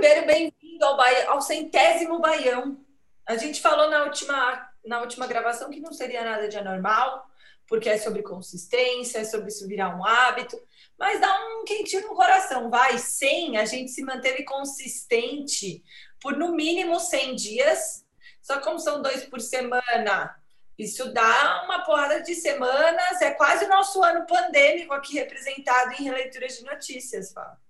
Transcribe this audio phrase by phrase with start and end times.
[0.00, 2.82] Ribeiro, bem-vindo ao, ao centésimo Baião.
[3.26, 7.26] A gente falou na última, na última gravação que não seria nada de anormal,
[7.66, 10.58] porque é sobre consistência, é sobre isso virar um hábito,
[10.98, 12.96] mas dá um quentinho no coração, vai.
[12.96, 15.84] 100, a gente se manteve consistente
[16.18, 18.02] por no mínimo 100 dias,
[18.40, 20.34] só como são dois por semana,
[20.78, 26.04] isso dá uma porrada de semanas, é quase o nosso ano pandêmico aqui representado em
[26.04, 27.69] releituras de notícias, Fábio.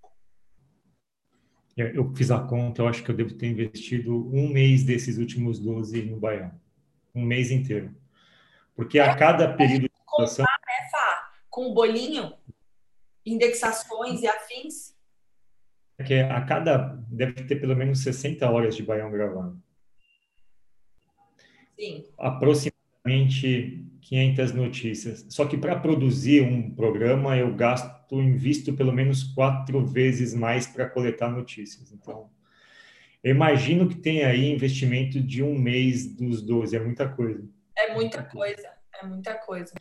[1.77, 5.59] Eu fiz a conta, eu acho que eu devo ter investido um mês desses últimos
[5.59, 6.53] 12 no Baião.
[7.15, 7.95] Um mês inteiro.
[8.75, 11.33] Porque a cada período de contar, né, Fá?
[11.49, 12.33] Com o bolinho,
[13.25, 14.97] indexações e afins.
[15.99, 19.63] É que a cada deve ter pelo menos 60 horas de Baião gravando.
[21.79, 22.07] Sim.
[22.19, 25.27] Aproximadamente 500 notícias.
[25.29, 30.89] Só que para produzir um programa eu gasto, invisto pelo menos quatro vezes mais para
[30.89, 31.93] coletar notícias.
[31.93, 32.31] Então,
[33.23, 37.49] eu imagino que tem aí investimento de um mês dos 12, é muita coisa.
[37.77, 39.73] É muita coisa, é muita coisa.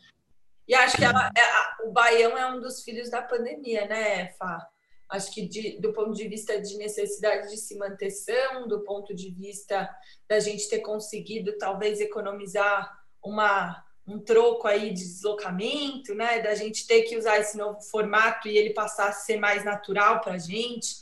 [0.67, 4.67] E acho que ela, é, o Baião é um dos filhos da pandemia, né, Fá?
[5.09, 9.31] Acho que de, do ponto de vista de necessidade de se mantenção, do ponto de
[9.31, 9.89] vista
[10.27, 16.39] da gente ter conseguido talvez economizar uma, um troco aí de deslocamento, né?
[16.39, 20.21] Da gente ter que usar esse novo formato e ele passar a ser mais natural
[20.21, 20.97] para a gente,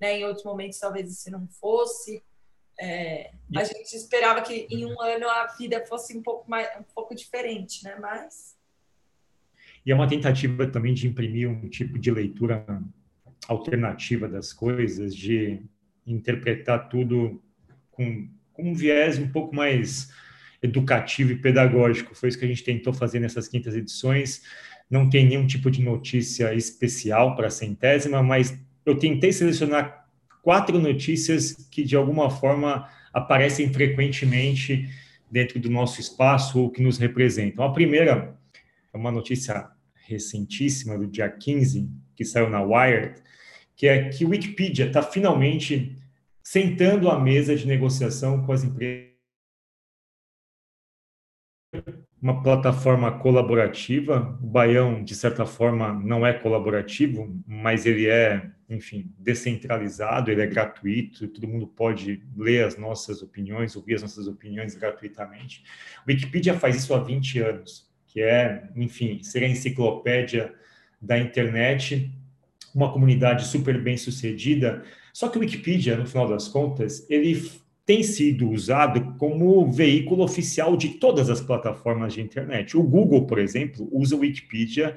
[0.00, 0.18] né?
[0.18, 2.22] Em outros momentos talvez isso não fosse.
[2.78, 6.82] É, a gente esperava que em um ano a vida fosse um pouco mais um
[6.94, 7.96] pouco diferente, né?
[8.00, 8.58] Mas
[9.84, 12.64] e é uma tentativa também de imprimir um tipo de leitura
[13.48, 15.62] alternativa das coisas, de
[16.06, 17.42] interpretar tudo
[17.90, 20.12] com, com um viés um pouco mais
[20.62, 22.14] educativo e pedagógico.
[22.14, 24.42] Foi isso que a gente tentou fazer nessas quintas edições.
[24.90, 30.06] Não tem nenhum tipo de notícia especial para a centésima, mas eu tentei selecionar
[30.42, 34.88] quatro notícias que, de alguma forma, aparecem frequentemente
[35.30, 37.64] dentro do nosso espaço ou que nos representam.
[37.64, 38.36] A primeira
[38.92, 43.14] é uma notícia recentíssima do dia 15, que saiu na Wired,
[43.76, 45.96] que é que o Wikipedia está finalmente
[46.42, 49.09] sentando à mesa de negociação com as empresas.
[52.20, 54.38] Uma plataforma colaborativa.
[54.42, 60.46] O Baião, de certa forma, não é colaborativo, mas ele é, enfim, descentralizado, ele é
[60.46, 65.64] gratuito, todo mundo pode ler as nossas opiniões, ouvir as nossas opiniões gratuitamente.
[66.06, 70.52] O Wikipedia faz isso há 20 anos que é, enfim, ser a enciclopédia
[71.00, 72.12] da internet,
[72.74, 74.82] uma comunidade super bem sucedida.
[75.12, 77.50] Só que o Wikipedia, no final das contas, ele
[77.90, 82.76] tem sido usado como veículo oficial de todas as plataformas de internet.
[82.76, 84.94] O Google, por exemplo, usa o Wikipedia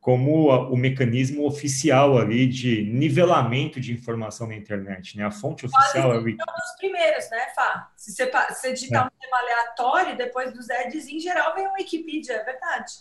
[0.00, 5.26] como o mecanismo oficial ali de nivelamento de informação na internet, né?
[5.26, 6.54] A fonte oficial é o Wikipedia.
[6.54, 7.92] um dos primeiros, né, Fá?
[7.98, 9.06] Se você, você digitar é.
[9.06, 12.92] um tema aleatório, depois dos ads, em geral, vem o Wikipedia, é verdade.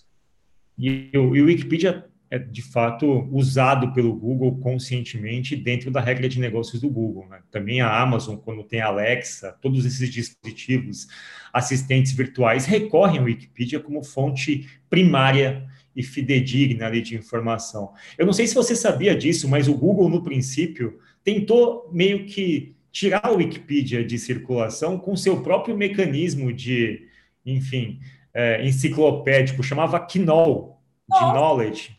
[0.77, 6.39] E, e o Wikipedia é, de fato, usado pelo Google conscientemente dentro da regra de
[6.39, 7.27] negócios do Google.
[7.27, 7.41] Né?
[7.51, 11.09] Também a Amazon, quando tem a Alexa, todos esses dispositivos,
[11.51, 17.91] assistentes virtuais, recorrem ao Wikipedia como fonte primária e fidedigna ali de informação.
[18.17, 22.77] Eu não sei se você sabia disso, mas o Google, no princípio, tentou meio que
[22.93, 27.09] tirar o Wikipedia de circulação com seu próprio mecanismo de,
[27.45, 27.99] enfim,
[28.33, 30.77] é, enciclopédico, chamava KNOW,
[31.09, 31.97] de Knowledge.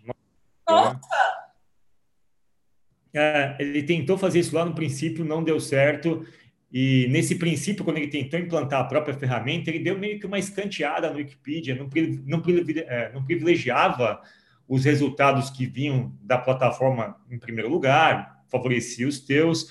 [0.73, 1.43] Nossa!
[3.15, 6.27] É, ele tentou fazer isso lá no princípio, não deu certo,
[6.73, 10.39] e nesse princípio, quando ele tentou implantar a própria ferramenta, ele deu meio que uma
[10.39, 11.91] escanteada no Wikipedia, não,
[12.25, 12.43] não,
[12.89, 14.23] é, não privilegiava
[14.67, 19.69] os resultados que vinham da plataforma em primeiro lugar, favorecia os teus,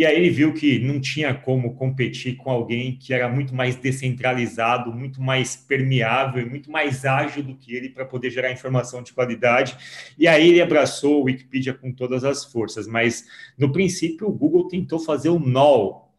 [0.00, 3.76] e aí ele viu que não tinha como competir com alguém que era muito mais
[3.76, 9.12] descentralizado, muito mais permeável, muito mais ágil do que ele para poder gerar informação de
[9.12, 9.76] qualidade.
[10.18, 12.86] E aí ele abraçou o Wikipedia com todas as forças.
[12.86, 13.26] Mas
[13.58, 16.10] no princípio o Google tentou fazer o null,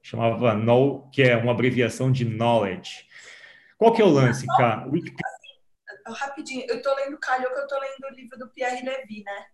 [0.00, 3.08] chamava Know, que é uma abreviação de Knowledge.
[3.76, 4.86] Qual que é o lance, cara?
[4.86, 5.26] Wikipedia...
[6.06, 9.24] Assim, rapidinho, eu estou lendo, calhou que eu estou lendo o livro do Pierre Levy,
[9.24, 9.46] né?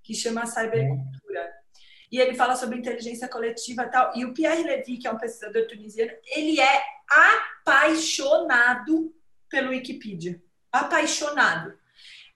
[0.00, 1.65] Que chama Cybercultura.
[2.16, 4.10] E ele fala sobre inteligência coletiva e tal.
[4.16, 6.82] E o Pierre Levy, que é um pesquisador tunisiano, ele é
[7.62, 9.14] apaixonado
[9.50, 10.42] pelo Wikipedia.
[10.72, 11.78] Apaixonado.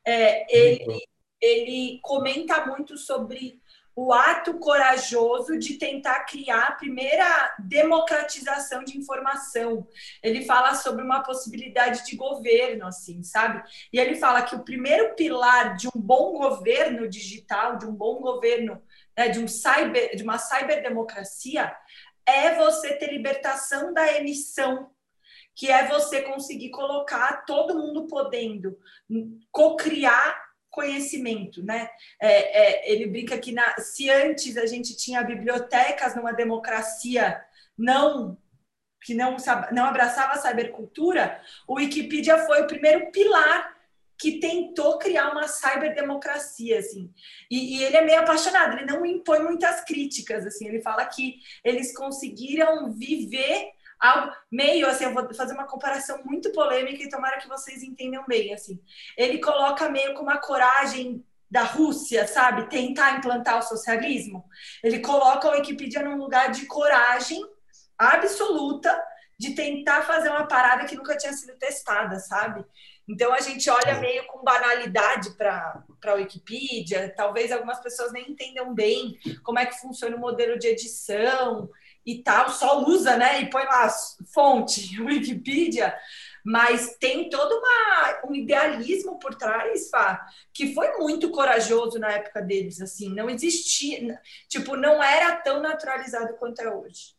[0.07, 1.09] É, ele,
[1.41, 3.59] ele comenta muito sobre
[3.97, 9.87] o ato corajoso de tentar criar a primeira democratização de informação.
[10.23, 13.63] Ele fala sobre uma possibilidade de governo, assim, sabe?
[13.91, 18.21] E ele fala que o primeiro pilar de um bom governo digital, de um bom
[18.21, 18.83] governo,
[19.21, 21.77] né, de um cyber, de uma cyberdemocracia,
[22.25, 24.91] é você ter libertação da emissão
[25.55, 28.79] que é você conseguir colocar todo mundo podendo
[29.53, 31.91] co-criar conhecimento, né?
[32.19, 37.43] É, é, ele brinca que na, se antes a gente tinha bibliotecas numa democracia
[37.77, 38.39] não
[39.03, 39.37] que não,
[39.73, 43.77] não abraçava a cybercultura, o Wikipedia foi o primeiro pilar
[44.21, 47.11] que tentou criar uma cyberdemocracia, assim.
[47.51, 50.69] E, e, ele é meio apaixonado, ele não impõe muitas críticas, assim.
[50.69, 56.51] Ele fala que eles conseguiram viver algo meio assim, eu vou fazer uma comparação muito
[56.53, 58.79] polêmica e tomara que vocês entendam bem, assim.
[59.17, 64.45] Ele coloca meio com uma coragem da Rússia, sabe, tentar implantar o socialismo.
[64.85, 67.43] Ele coloca a Wikipedia num lugar de coragem
[67.99, 69.03] absoluta
[69.39, 72.63] de tentar fazer uma parada que nunca tinha sido testada, sabe?
[73.09, 78.73] Então a gente olha meio com banalidade para a Wikipedia, talvez algumas pessoas nem entendam
[78.75, 81.69] bem como é que funciona o modelo de edição
[82.07, 83.43] e tal, só usa, né?
[83.43, 83.89] E põe lá
[84.33, 85.95] fonte, Wikipedia,
[86.45, 92.41] mas tem todo uma, um idealismo por trás, Fá, que foi muito corajoso na época
[92.41, 97.15] deles, assim, não existia, tipo, não era tão naturalizado quanto é hoje.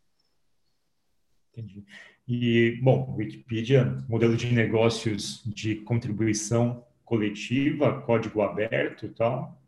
[1.52, 1.86] Entendi.
[2.28, 9.62] E, bom, Wikipedia, modelo de negócios de contribuição coletiva, código aberto e tal,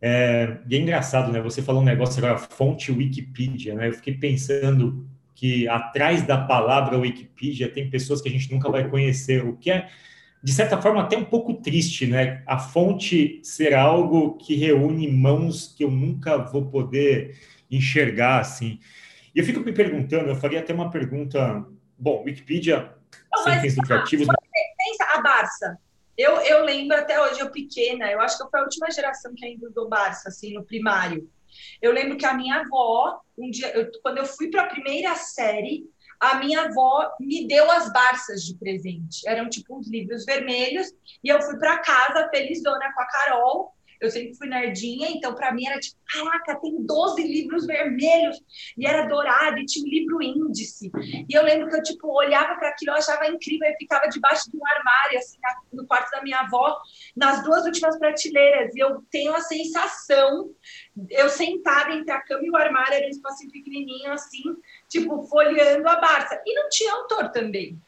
[0.00, 1.40] é, e é engraçado, né?
[1.42, 3.88] Você falou um negócio agora, fonte Wikipedia, né?
[3.88, 8.88] Eu fiquei pensando que atrás da palavra Wikipedia tem pessoas que a gente nunca vai
[8.88, 9.88] conhecer, o que é,
[10.42, 12.42] de certa forma, até um pouco triste, né?
[12.46, 17.36] A fonte ser algo que reúne mãos que eu nunca vou poder
[17.70, 18.78] enxergar, assim.
[19.34, 21.64] E eu fico me perguntando, eu faria até uma pergunta,
[21.96, 22.94] bom, Wikipedia,
[23.32, 24.26] Não, sem fins lucrativos...
[24.26, 25.78] Pensa a Barça,
[26.20, 29.32] eu, eu lembro até hoje, eu pequena, eu acho que eu fui a última geração
[29.34, 31.30] que ainda usou Barça, assim, no primário.
[31.80, 35.14] Eu lembro que a minha avó, um dia, eu, quando eu fui para a primeira
[35.14, 35.84] série,
[36.20, 39.26] a minha avó me deu as Barças de presente.
[39.26, 40.88] Eram tipo uns livros vermelhos,
[41.24, 45.52] e eu fui para casa felizona com a Carol, eu sempre fui nerdinha, então para
[45.52, 48.36] mim era tipo, caraca, tem 12 livros vermelhos,
[48.76, 50.90] e era dourado, e tinha um livro índice.
[51.28, 54.56] E eu lembro que eu, tipo, olhava para aquilo, achava incrível, e ficava debaixo de
[54.56, 55.38] um armário, assim,
[55.72, 56.78] no quarto da minha avó,
[57.16, 58.74] nas duas últimas prateleiras.
[58.74, 60.50] E eu tenho a sensação,
[61.10, 64.42] eu sentada entre a cama e o armário, era um espacinho pequenininho, assim,
[64.88, 66.40] tipo, folheando a Barça.
[66.44, 67.78] E não tinha autor também.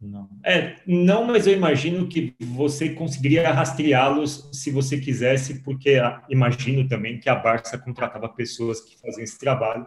[0.00, 0.30] Não.
[0.42, 6.00] É, não, mas eu imagino que você conseguiria rastreá-los se você quisesse, porque
[6.30, 9.86] imagino também que a Barça contratava pessoas que faziam esse trabalho.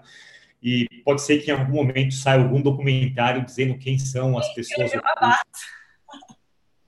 [0.61, 4.91] E pode ser que em algum momento saia algum documentário dizendo quem são as pessoas.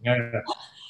[0.06, 0.44] É,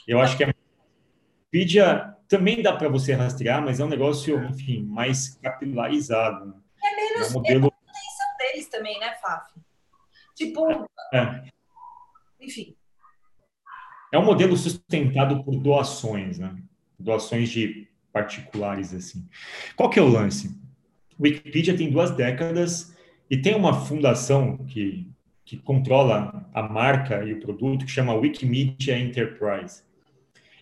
[0.05, 4.83] eu acho que a Wikipedia também dá para você rastrear, mas é um negócio, enfim,
[4.83, 6.61] mais capilarizado.
[6.83, 7.67] É menos é um modelo...
[7.67, 9.53] é deles também, né, Faf?
[10.35, 11.54] Tipo, é
[12.45, 12.75] enfim.
[14.11, 16.55] É um modelo sustentado por doações, né?
[16.97, 19.27] Doações de particulares, assim.
[19.75, 20.57] Qual que é o lance?
[21.19, 22.95] Wikipedia tem duas décadas
[23.29, 25.07] e tem uma fundação que,
[25.43, 29.83] que controla a marca e o produto que chama Wikimedia Enterprise.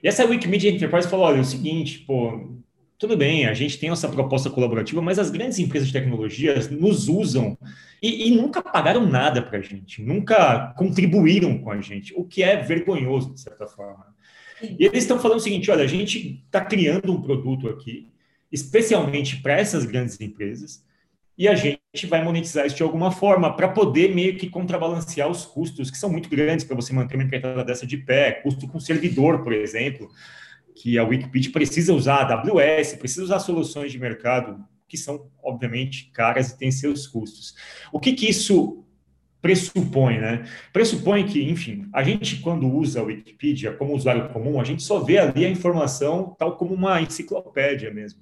[0.02, 2.58] E essa Wikimedia Enterprise falou, olha, é o seguinte, pô,
[2.98, 7.08] tudo bem, a gente tem essa proposta colaborativa, mas as grandes empresas de tecnologia nos
[7.08, 7.58] usam
[8.04, 12.44] e, e nunca pagaram nada para a gente, nunca contribuíram com a gente, o que
[12.44, 14.14] é vergonhoso, de certa forma.
[14.62, 18.12] E eles estão falando o seguinte: olha, a gente está criando um produto aqui,
[18.52, 20.86] especialmente para essas grandes empresas,
[21.38, 21.80] e a gente
[22.10, 26.10] vai monetizar isso de alguma forma para poder meio que contrabalancear os custos, que são
[26.10, 30.10] muito grandes para você manter uma empreitada dessa de pé, custo com servidor, por exemplo
[30.76, 34.64] que a Wikipedia precisa usar a AWS, precisa usar soluções de mercado
[34.94, 37.56] que são, obviamente, caras e têm seus custos.
[37.92, 38.86] O que, que isso
[39.42, 40.46] pressupõe, né?
[40.72, 45.00] Pressupõe que, enfim, a gente, quando usa a Wikipedia como usuário comum, a gente só
[45.00, 48.22] vê ali a informação tal como uma enciclopédia mesmo.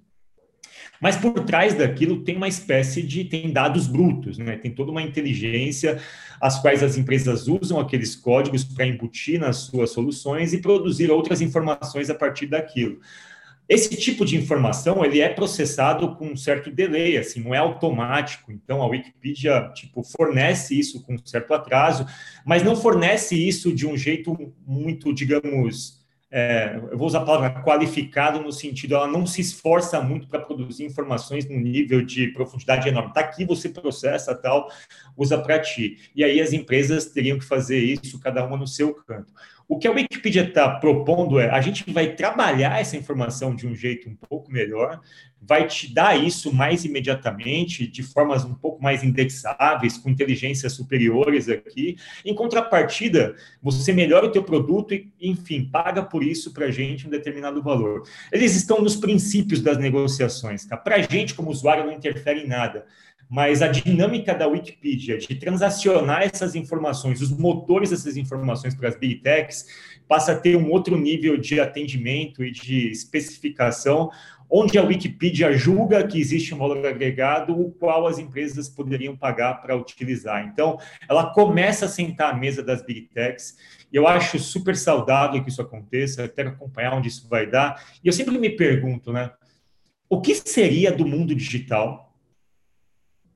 [1.01, 4.55] Mas por trás daquilo tem uma espécie de tem dados brutos, né?
[4.55, 5.99] Tem toda uma inteligência
[6.39, 11.41] as quais as empresas usam aqueles códigos para embutir nas suas soluções e produzir outras
[11.41, 13.01] informações a partir daquilo.
[13.71, 18.51] Esse tipo de informação ele é processado com um certo delay, assim, não é automático.
[18.51, 22.05] Então a Wikipedia tipo fornece isso com um certo atraso,
[22.45, 27.61] mas não fornece isso de um jeito muito, digamos, é, eu vou usar a palavra
[27.61, 32.89] qualificado no sentido, ela não se esforça muito para produzir informações num nível de profundidade
[32.89, 33.09] enorme.
[33.09, 34.69] Está aqui, você processa tal,
[35.15, 36.09] usa para ti.
[36.13, 39.33] E aí as empresas teriam que fazer isso, cada uma no seu canto.
[39.71, 43.73] O que a Wikipedia está propondo é a gente vai trabalhar essa informação de um
[43.73, 44.99] jeito um pouco melhor,
[45.41, 51.47] vai te dar isso mais imediatamente, de formas um pouco mais indexáveis, com inteligências superiores
[51.47, 51.95] aqui.
[52.25, 57.07] Em contrapartida, você melhora o teu produto e, enfim, paga por isso para a gente
[57.07, 58.03] um determinado valor.
[58.29, 60.65] Eles estão nos princípios das negociações.
[60.65, 60.75] Tá?
[60.75, 62.85] Para a gente, como usuário, não interfere em nada
[63.31, 68.97] mas a dinâmica da Wikipedia de transacionar essas informações, os motores dessas informações para as
[68.97, 69.67] big techs,
[70.05, 74.11] passa a ter um outro nível de atendimento e de especificação,
[74.49, 79.61] onde a Wikipedia julga que existe um valor agregado, o qual as empresas poderiam pagar
[79.61, 80.45] para utilizar.
[80.45, 83.55] Então, ela começa a sentar à mesa das big techs,
[83.93, 87.81] e eu acho super saudável que isso aconteça, eu quero acompanhar onde isso vai dar.
[88.03, 89.31] E eu sempre me pergunto, né,
[90.09, 92.10] o que seria do mundo digital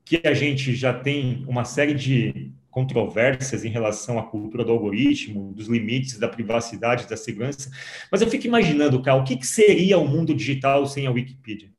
[0.06, 5.52] que a gente já tem uma série de controvérsias em relação à cultura do algoritmo,
[5.52, 7.70] dos limites da privacidade, da segurança,
[8.12, 11.74] mas eu fico imaginando, cara, o que, seria o mundo digital sem a Wikipedia?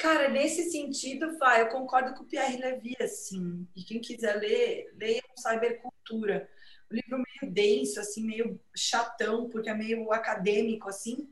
[0.00, 4.86] Cara, nesse sentido, Fá, eu concordo com o Pierre Levy, assim, e quem quiser ler,
[4.98, 6.48] leia Cybercultura.
[6.90, 11.28] Um livro meio denso, assim, meio chatão, porque é meio acadêmico, assim,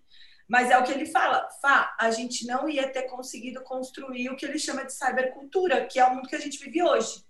[0.52, 4.36] mas é o que ele fala, Fá, a gente não ia ter conseguido construir o
[4.36, 7.24] que ele chama de cybercultura, que é o mundo que a gente vive hoje.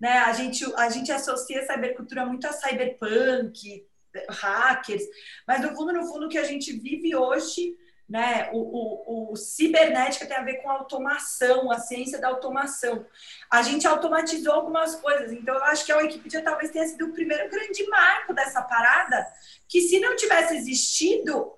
[0.00, 0.18] Né?
[0.18, 3.84] A, gente, a gente associa a cybercultura muito a cyberpunk,
[4.28, 5.02] hackers,
[5.48, 7.76] mas no fundo, no fundo, o que a gente vive hoje,
[8.08, 8.50] né?
[8.52, 13.04] O, o, o, cibernética tem a ver com automação, a ciência da automação.
[13.50, 17.12] A gente automatizou algumas coisas, então eu acho que a Wikipedia talvez tenha sido o
[17.12, 19.26] primeiro grande marco dessa parada,
[19.68, 21.52] que se não tivesse existido,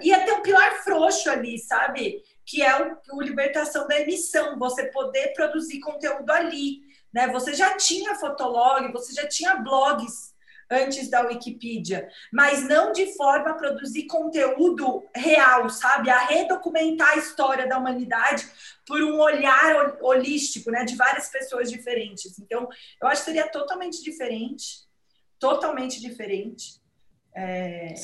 [0.00, 2.22] ia ter um pilar frouxo ali, sabe?
[2.44, 6.80] Que é o, o libertação da emissão, você poder produzir conteúdo ali.
[7.12, 7.28] Né?
[7.28, 10.34] Você já tinha fotolog, você já tinha blogs
[10.70, 16.10] antes da Wikipedia, mas não de forma a produzir conteúdo real, sabe?
[16.10, 18.46] A redocumentar a história da humanidade
[18.86, 20.84] por um olhar holístico, né?
[20.84, 22.38] De várias pessoas diferentes.
[22.38, 22.68] Então,
[23.00, 24.86] eu acho que seria totalmente diferente,
[25.38, 26.80] totalmente diferente.
[27.34, 27.94] É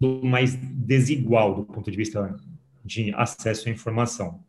[0.00, 2.34] mais desigual do ponto de vista
[2.84, 4.42] de acesso à informação.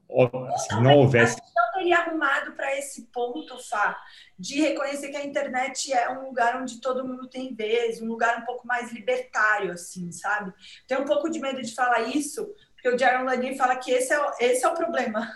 [0.58, 1.38] Se não houvesse.
[1.56, 3.98] não teria arrumado para esse ponto, Fá,
[4.38, 8.40] de reconhecer que a internet é um lugar onde todo mundo tem vez, um lugar
[8.40, 10.54] um pouco mais libertário, assim, sabe?
[10.88, 14.14] Tenho um pouco de medo de falar isso, porque o Jaron Lanier fala que esse
[14.14, 15.30] é, esse é o problema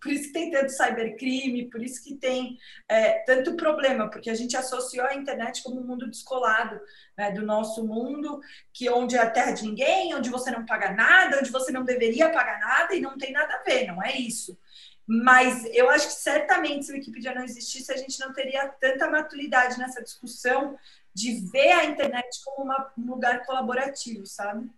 [0.00, 4.34] por isso que tem tanto cybercrime, por isso que tem é, tanto problema, porque a
[4.34, 6.80] gente associou a internet como um mundo descolado
[7.16, 8.40] né, do nosso mundo,
[8.72, 11.84] que onde é a terra de ninguém, onde você não paga nada, onde você não
[11.84, 14.58] deveria pagar nada e não tem nada a ver, não é isso.
[15.06, 19.10] Mas eu acho que certamente se o Wikipedia não existisse, a gente não teria tanta
[19.10, 20.78] maturidade nessa discussão
[21.12, 24.70] de ver a internet como uma, um lugar colaborativo, sabe?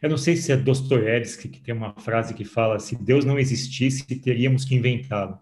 [0.00, 3.38] Eu não sei se é Dostoiévski que tem uma frase que fala: se Deus não
[3.38, 5.38] existisse, teríamos que inventá-lo.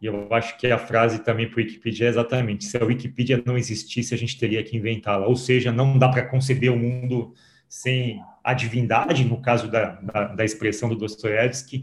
[0.00, 3.42] E eu acho que a frase também para o Wikipedia é exatamente: se a Wikipedia
[3.44, 5.26] não existisse, a gente teria que inventá-la.
[5.26, 7.34] Ou seja, não dá para conceber o um mundo
[7.68, 11.82] sem a divindade, no caso da, da, da expressão do Dostoiévski,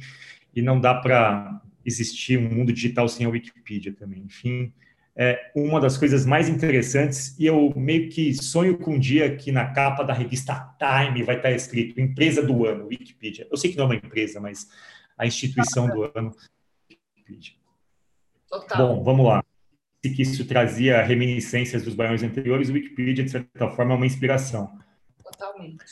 [0.55, 4.23] e não dá para existir um mundo digital sem a Wikipedia também.
[4.23, 4.73] Enfim,
[5.19, 9.51] é uma das coisas mais interessantes, e eu meio que sonho com um dia que
[9.51, 13.47] na capa da revista Time vai estar escrito empresa do ano, Wikipedia.
[13.49, 14.67] Eu sei que não é uma empresa, mas
[15.17, 16.31] a instituição do ano,
[16.87, 17.55] Wikipedia.
[18.47, 18.77] Total.
[18.77, 19.43] Bom, vamos lá.
[20.05, 24.05] Se que isso trazia reminiscências dos baiões anteriores, o Wikipedia, de certa forma, é uma
[24.05, 24.71] inspiração.
[25.23, 25.83] Totalmente.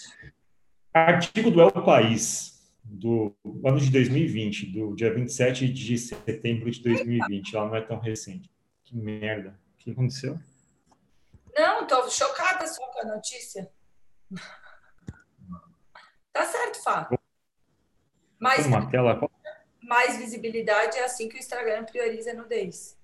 [0.94, 7.56] Artigo do El País, do ano de 2020, do dia 27 de setembro de 2020,
[7.56, 8.55] ela não é tão recente.
[8.96, 9.60] Que merda.
[9.74, 10.40] O que aconteceu?
[11.54, 13.70] Não, tô chocada só com a notícia.
[16.32, 17.10] Tá certo, Fá.
[18.40, 19.20] Mais, Uma tela...
[19.84, 22.98] mais visibilidade é assim que o Instagram prioriza a nudez.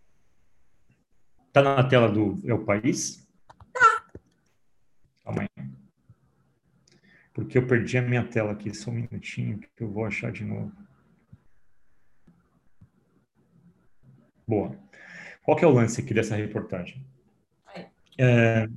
[1.51, 3.27] Tá na tela do É o País?
[3.74, 4.07] Tá.
[5.25, 5.71] Calma aí.
[7.33, 8.74] Porque eu perdi a minha tela aqui.
[8.74, 10.71] Só um minutinho que eu vou achar de novo.
[14.48, 14.90] Boa.
[15.43, 17.01] Qual que é o lance aqui dessa reportagem?
[18.17, 18.67] É,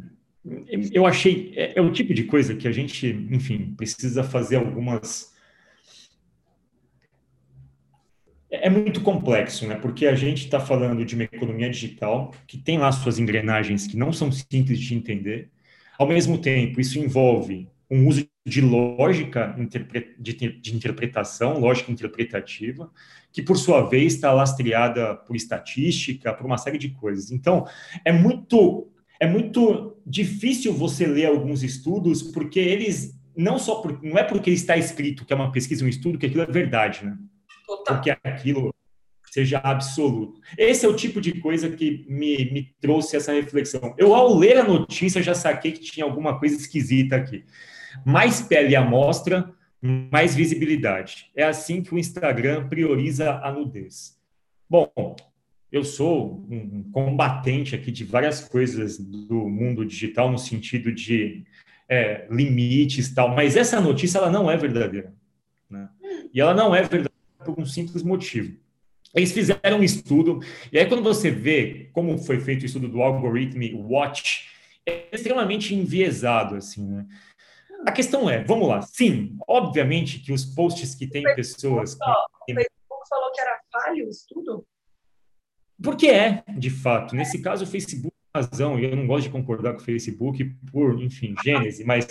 [0.92, 5.32] eu achei, é, é, o tipo de coisa que a gente, enfim, precisa fazer algumas.
[8.50, 9.74] É, é muito complexo, né?
[9.76, 13.96] Porque a gente está falando de uma economia digital que tem lá suas engrenagens que
[13.96, 15.50] não são simples de entender.
[15.98, 19.56] Ao mesmo tempo, isso envolve um uso de lógica
[20.18, 22.90] de interpretação, lógica interpretativa,
[23.32, 27.30] que por sua vez está lastreada por estatística, por uma série de coisas.
[27.30, 27.66] Então,
[28.04, 34.18] é muito é muito difícil você ler alguns estudos porque eles não só por, não
[34.18, 37.16] é porque está escrito que é uma pesquisa, um estudo que aquilo é verdade, né?
[37.66, 37.96] Total.
[37.96, 38.74] Porque aquilo
[39.30, 40.40] seja absoluto.
[40.56, 43.94] Esse é o tipo de coisa que me, me trouxe essa reflexão.
[43.98, 47.44] Eu, ao ler a notícia, já saquei que tinha alguma coisa esquisita aqui.
[48.04, 51.30] Mais pele à mostra, mais visibilidade.
[51.36, 54.18] É assim que o Instagram prioriza a nudez.
[54.68, 54.90] Bom,
[55.70, 61.44] eu sou um combatente aqui de várias coisas do mundo digital, no sentido de
[61.88, 65.12] é, limites tal, mas essa notícia ela não é verdadeira.
[65.68, 65.88] Né?
[66.32, 67.10] E ela não é verdadeira
[67.44, 68.56] por um simples motivo.
[69.14, 70.40] Eles fizeram um estudo,
[70.72, 74.48] e aí quando você vê como foi feito o estudo do algoritmo Watch,
[74.86, 77.06] é extremamente enviesado, assim, né?
[77.86, 81.94] A questão é, vamos lá, sim, obviamente que os posts que tem pessoas...
[81.94, 84.66] O Facebook falou que era falho o estudo?
[85.82, 87.14] Porque é, de fato.
[87.14, 90.44] Nesse caso, o Facebook tem razão, e eu não gosto de concordar com o Facebook
[90.70, 92.06] por, enfim, gênese, mas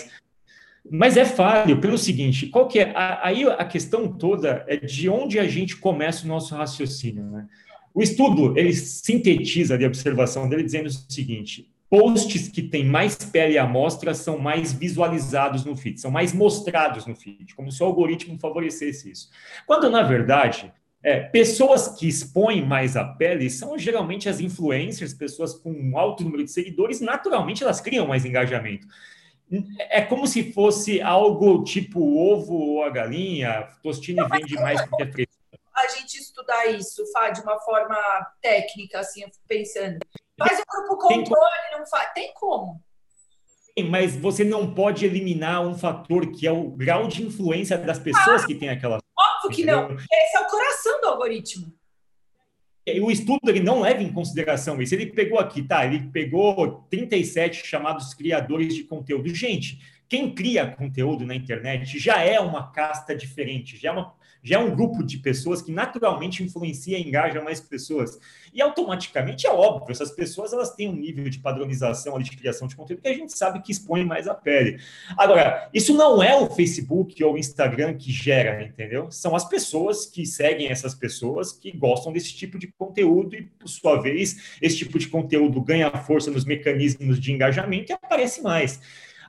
[0.89, 2.93] mas é falho pelo seguinte, qual que é?
[2.95, 7.47] Aí a questão toda é de onde a gente começa o nosso raciocínio, né?
[7.93, 13.55] O estudo, ele sintetiza a observação dele dizendo o seguinte, posts que têm mais pele
[13.55, 17.85] à mostra são mais visualizados no feed, são mais mostrados no feed, como se o
[17.85, 19.29] algoritmo favorecesse isso.
[19.67, 20.73] Quando, na verdade,
[21.03, 26.23] é, pessoas que expõem mais a pele são geralmente as influencers, pessoas com um alto
[26.23, 28.87] número de seguidores, naturalmente elas criam mais engajamento.
[29.77, 35.03] É como se fosse algo tipo o ovo ou a galinha, Tostine vende mais porque
[35.03, 35.43] é fresco.
[35.75, 37.95] A gente estudar isso, Fá, de uma forma
[38.41, 39.99] técnica, assim, pensando.
[40.47, 42.13] Faz o grupo controle, não faz.
[42.13, 42.81] Tem como.
[43.89, 48.43] Mas você não pode eliminar um fator que é o grau de influência das pessoas
[48.43, 48.99] ah, que têm aquela.
[49.17, 49.91] Óbvio que não.
[49.91, 51.73] Esse é o coração do algoritmo
[53.01, 54.93] o estudo ele não leva em consideração isso.
[54.93, 55.85] Ele pegou aqui, tá?
[55.85, 59.33] Ele pegou 37 chamados criadores de conteúdo.
[59.33, 59.79] Gente,
[60.13, 64.59] quem cria conteúdo na internet já é uma casta diferente, já é uma, já é
[64.59, 68.19] um grupo de pessoas que naturalmente influencia e engaja mais pessoas.
[68.53, 72.75] E automaticamente é óbvio, essas pessoas elas têm um nível de padronização de criação de
[72.75, 74.79] conteúdo que a gente sabe que expõe mais a pele.
[75.17, 79.09] Agora, isso não é o Facebook ou o Instagram que gera, entendeu?
[79.09, 83.67] São as pessoas que seguem essas pessoas que gostam desse tipo de conteúdo e, por
[83.67, 88.79] sua vez, esse tipo de conteúdo ganha força nos mecanismos de engajamento e aparece mais.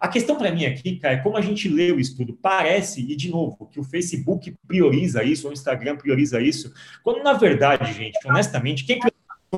[0.05, 2.35] A questão para mim aqui, cara, é como a gente lê o estudo.
[2.35, 7.23] Parece, e de novo, que o Facebook prioriza isso, ou o Instagram prioriza isso, quando
[7.23, 9.01] na verdade, gente, honestamente, quem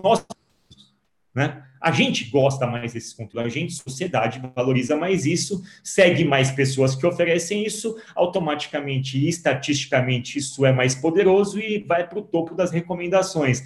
[0.01, 0.25] nós,
[1.35, 1.65] né?
[1.81, 6.95] A gente gosta mais desses conteúdos, a gente, sociedade, valoriza mais isso, segue mais pessoas
[6.95, 12.55] que oferecem isso, automaticamente e estatisticamente isso é mais poderoso e vai para o topo
[12.55, 13.65] das recomendações.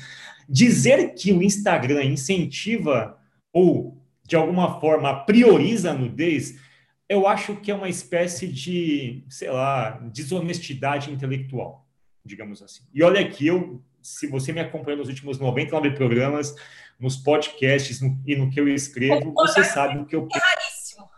[0.48, 3.18] Dizer que o Instagram incentiva
[3.52, 6.69] ou de alguma forma prioriza a nudez,
[7.10, 11.84] eu acho que é uma espécie de, sei lá, desonestidade intelectual,
[12.24, 12.84] digamos assim.
[12.94, 16.54] E olha aqui, eu, se você me acompanha nos últimos 99 programas,
[17.00, 20.28] nos podcasts no, e no que eu escrevo, você sabe o que eu.
[20.32, 21.10] É raríssimo.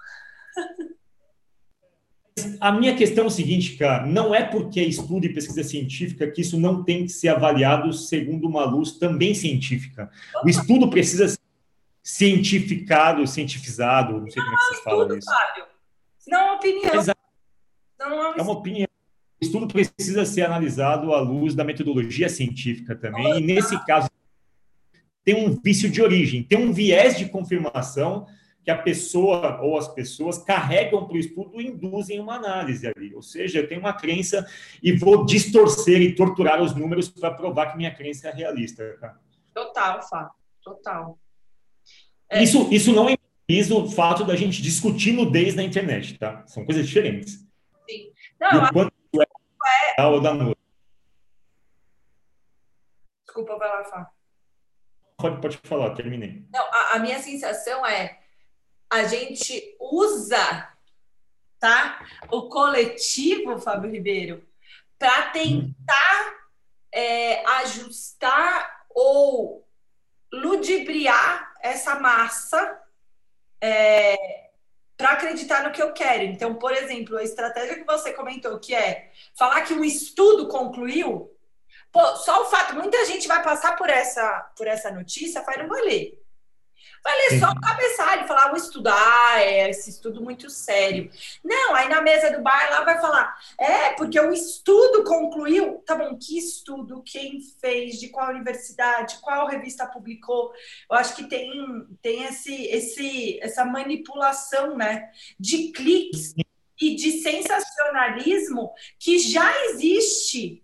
[2.58, 6.30] A minha questão é o seguinte, cara, não é porque é estudo e pesquisa científica
[6.30, 10.10] que isso não tem que ser avaliado segundo uma luz também científica.
[10.42, 11.38] O estudo precisa ser
[12.02, 15.30] cientificado, cientificado, não sei não, como é que você fala isso.
[15.30, 15.71] Fábio.
[16.26, 16.94] Não é uma opinião.
[16.94, 17.20] Exato.
[17.98, 18.88] Não, é, é uma opinião.
[19.40, 24.08] O estudo precisa ser analisado à luz da metodologia científica também, e nesse caso
[25.24, 28.26] tem um vício de origem, tem um viés de confirmação
[28.64, 33.12] que a pessoa ou as pessoas carregam para o estudo e induzem uma análise ali.
[33.14, 34.46] Ou seja, eu tenho uma crença
[34.80, 39.18] e vou distorcer e torturar os números para provar que minha crença é realista.
[39.52, 40.30] Total, Fá.
[40.62, 41.18] Total.
[42.30, 42.42] É.
[42.42, 43.10] Isso, isso não
[43.52, 46.44] impediza o fato da gente discutir nudez na internet, tá?
[46.46, 47.44] São coisas diferentes.
[47.88, 48.12] Sim.
[48.40, 49.24] Não, o quanto é,
[49.98, 50.20] é...
[50.20, 50.54] da.
[53.26, 54.10] Desculpa, vai lá, Fá.
[55.18, 56.44] Pode, pode falar, terminei.
[56.52, 58.18] Não, a, a minha sensação é
[58.90, 60.72] a gente usa
[61.62, 62.04] tá?
[62.28, 64.44] O coletivo, Fábio Ribeiro,
[64.98, 66.34] para tentar
[66.90, 69.64] é, ajustar ou
[70.32, 72.82] ludibriar essa massa
[73.62, 74.50] é,
[74.96, 76.24] para acreditar no que eu quero.
[76.24, 81.30] Então, por exemplo, a estratégia que você comentou, que é falar que o estudo concluiu,
[81.92, 85.68] Pô, só o fato, muita gente vai passar por essa, por essa notícia, vai não
[85.68, 86.21] vai ler.
[87.02, 91.10] Vai ler só o cabeçalho, falar, vou estudar, é esse estudo muito sério.
[91.42, 95.82] Não, aí na mesa do bar lá vai falar, é, porque o estudo concluiu.
[95.84, 97.02] Tá bom, que estudo?
[97.04, 97.98] Quem fez?
[97.98, 99.18] De qual universidade?
[99.20, 100.52] Qual revista publicou?
[100.90, 101.50] Eu acho que tem,
[102.00, 105.10] tem esse, esse, essa manipulação, né?
[105.38, 106.34] De cliques
[106.80, 110.62] e de sensacionalismo que já existe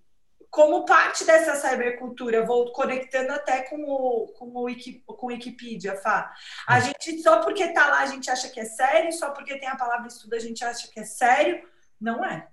[0.51, 5.97] como parte dessa cybercultura, vou conectando até com o, com o, Wiki, com o Wikipedia,
[5.97, 6.33] Fá.
[6.67, 6.81] A hum.
[6.81, 9.77] gente, só porque está lá, a gente acha que é sério, só porque tem a
[9.77, 11.61] palavra estudo, a gente acha que é sério.
[12.01, 12.47] Não é.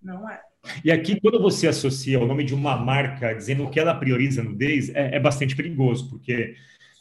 [0.00, 0.40] Não é.
[0.84, 4.90] E aqui, quando você associa o nome de uma marca dizendo que ela prioriza nudez,
[4.90, 6.54] é, é bastante perigoso, porque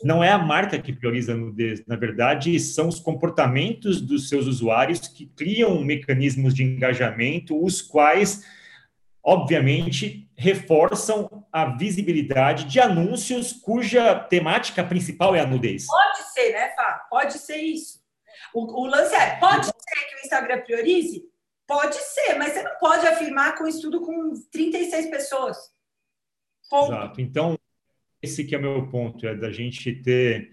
[0.03, 4.47] não é a marca que prioriza a nudez, na verdade, são os comportamentos dos seus
[4.47, 8.43] usuários que criam mecanismos de engajamento, os quais
[9.23, 15.85] obviamente, reforçam a visibilidade de anúncios cuja temática principal é a nudez.
[15.85, 17.07] Pode ser, né, Fá?
[17.09, 18.01] Pode ser isso.
[18.53, 21.23] O, o lance é, pode ser que o Instagram priorize?
[21.67, 25.57] Pode ser, mas você não pode afirmar com estudo com 36 pessoas.
[26.69, 26.91] Ponto.
[26.91, 27.21] Exato.
[27.21, 27.57] Então,
[28.21, 30.51] esse que é o meu ponto, é da gente ter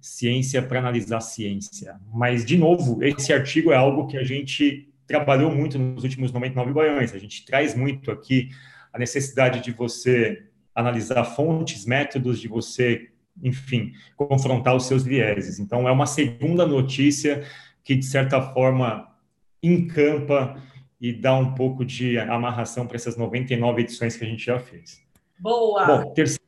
[0.00, 2.00] ciência para analisar ciência.
[2.12, 6.72] Mas, de novo, esse artigo é algo que a gente trabalhou muito nos últimos 99
[6.72, 7.12] baiões.
[7.12, 8.48] A gente traz muito aqui
[8.92, 13.10] a necessidade de você analisar fontes, métodos, de você,
[13.42, 15.58] enfim, confrontar os seus vieses.
[15.58, 17.42] Então, é uma segunda notícia
[17.82, 19.08] que, de certa forma,
[19.60, 20.56] encampa
[21.00, 25.02] e dá um pouco de amarração para essas 99 edições que a gente já fez.
[25.40, 25.86] Boa!
[25.86, 26.40] Bom, terceira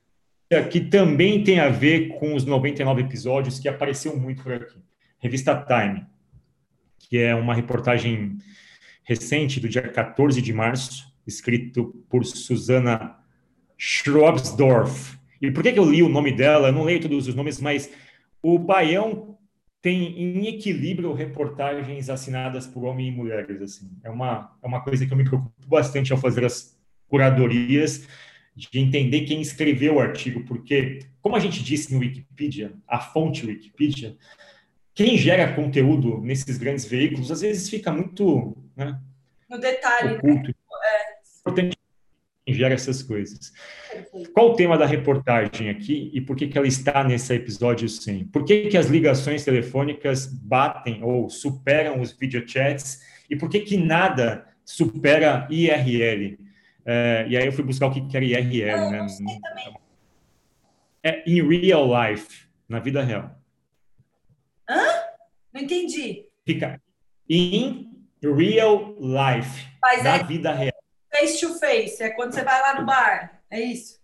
[0.71, 4.79] que também tem a ver com os 99 episódios que apareceu muito por aqui.
[5.19, 6.07] Revista Time,
[7.13, 8.39] que é uma reportagem
[9.05, 13.19] recente, do dia 14 de março, escrito por Susana
[13.77, 15.19] Schrobsdorf.
[15.39, 16.69] E por que, que eu li o nome dela?
[16.69, 17.93] Eu não leio todos os nomes, mas
[18.43, 19.37] o Baião
[19.83, 23.61] tem em equilíbrio reportagens assinadas por homens e mulheres.
[23.61, 23.91] Assim.
[24.03, 28.09] É, uma, é uma coisa que eu me preocupo bastante ao fazer as curadorias,
[28.57, 33.45] de entender quem escreveu o artigo, porque, como a gente disse no Wikipedia, a fonte
[33.45, 34.17] Wikipedia,
[34.95, 38.99] quem gera conteúdo nesses grandes veículos às vezes fica muito né,
[39.53, 40.15] no detalhe.
[40.15, 40.17] Né?
[40.17, 40.49] Oculto.
[40.49, 40.55] Né?
[40.85, 41.41] É.
[41.41, 41.77] Importante
[42.45, 43.53] quem gera essas coisas.
[44.33, 48.27] Qual o tema da reportagem aqui e por que, que ela está nesse episódio 100?
[48.27, 53.77] Por que, que as ligações telefônicas batem ou superam os videochats e por que, que
[53.77, 56.39] nada supera IRL?
[56.85, 59.07] É, e aí eu fui buscar o que, que era IRL, né?
[61.05, 63.42] É in real life, na vida real.
[64.73, 65.03] Hã?
[65.53, 66.27] Não entendi.
[66.47, 66.81] Fica
[67.29, 67.91] in
[68.23, 70.73] real life, Mas na é vida real.
[71.11, 74.01] Face to face, é quando você vai lá no bar, é isso?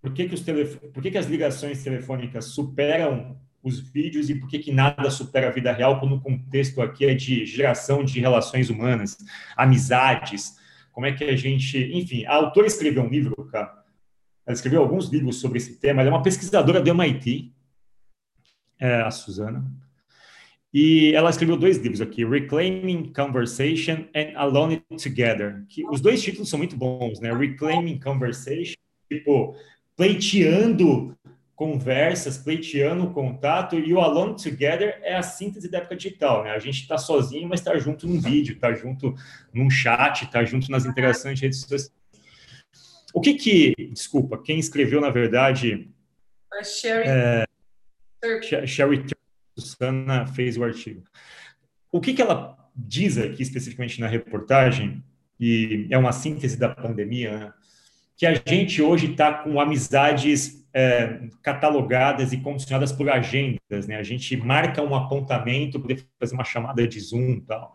[0.00, 0.76] Por que, que, os telef...
[0.76, 5.48] por que, que as ligações telefônicas superam os vídeos e por que, que nada supera
[5.48, 9.18] a vida real quando o contexto aqui é de geração de relações humanas,
[9.54, 10.56] amizades,
[10.92, 11.78] como é que a gente...
[11.92, 13.84] Enfim, a autora escreveu um livro, cara,
[14.46, 17.52] ela escreveu alguns livros sobre esse tema, ela é uma pesquisadora do MIT,
[18.80, 19.64] é, a Suzana.
[20.72, 25.64] E ela escreveu dois livros aqui, Reclaiming Conversation and Alone Together.
[25.68, 27.32] Que os dois títulos são muito bons, né?
[27.32, 28.76] Reclaiming Conversation,
[29.10, 29.56] tipo,
[29.96, 31.16] pleiteando
[31.56, 36.52] conversas, pleiteando contato, e o Alone Together é a síntese da época digital, né?
[36.52, 39.14] A gente está sozinho, mas está junto num vídeo, está junto
[39.52, 41.92] num chat, está junto nas interações de redes sociais.
[43.12, 45.90] O que que, desculpa, quem escreveu, na verdade...
[46.62, 47.04] Sherry...
[47.06, 47.44] É,
[48.66, 49.04] Sherry
[49.58, 51.02] Susana fez o artigo.
[51.92, 55.02] O que, que ela diz aqui especificamente na reportagem,
[55.38, 57.52] e é uma síntese da pandemia, né?
[58.16, 63.96] que a gente hoje está com amizades é, catalogadas e condicionadas por agendas, né?
[63.96, 67.74] A gente marca um apontamento, poder fazer uma chamada de Zoom e tal.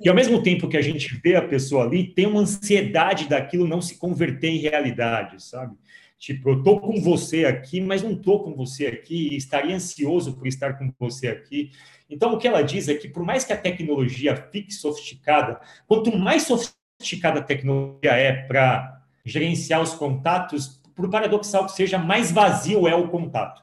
[0.00, 3.66] E ao mesmo tempo que a gente vê a pessoa ali, tem uma ansiedade daquilo
[3.66, 5.74] não se converter em realidade, sabe?
[6.18, 10.36] Tipo, eu tô com você aqui, mas não tô com você aqui, e estaria ansioso
[10.36, 11.70] por estar com você aqui.
[12.10, 16.16] Então, o que ela diz é que, por mais que a tecnologia fique sofisticada, quanto
[16.16, 22.88] mais sofisticada a tecnologia é para gerenciar os contatos, por paradoxal que seja, mais vazio
[22.88, 23.62] é o contato.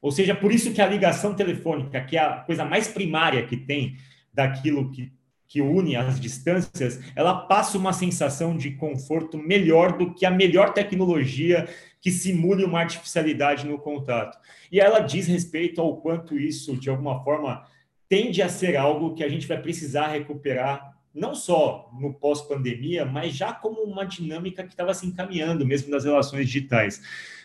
[0.00, 3.56] Ou seja, por isso que a ligação telefônica, que é a coisa mais primária que
[3.56, 3.96] tem
[4.32, 5.12] daquilo que
[5.48, 10.74] que une as distâncias, ela passa uma sensação de conforto melhor do que a melhor
[10.74, 11.66] tecnologia
[12.00, 14.38] que simule uma artificialidade no contato.
[14.70, 17.64] E ela diz respeito ao quanto isso, de alguma forma,
[18.08, 23.34] tende a ser algo que a gente vai precisar recuperar não só no pós-pandemia, mas
[23.34, 27.02] já como uma dinâmica que estava se encaminhando mesmo nas relações digitais.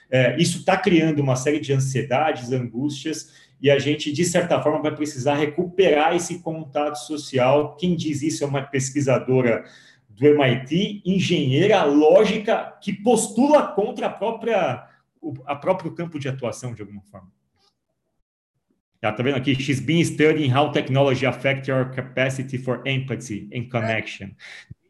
[0.10, 4.82] É, isso está criando uma série de ansiedades, angústias, e a gente, de certa forma,
[4.82, 7.78] vai precisar recuperar esse contato social.
[7.78, 9.64] Quem diz isso é uma pesquisadora
[10.14, 14.88] do MIT, engenheira lógica, que postula contra a própria,
[15.46, 17.32] a próprio campo de atuação, de alguma forma.
[19.04, 19.54] Já tá vendo aqui?
[19.56, 24.30] She's been studying how technology affects your capacity for empathy and connection.